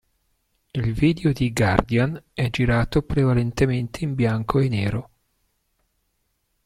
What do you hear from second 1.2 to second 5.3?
di "Guardian" è girato prevalentemente in bianco e nero.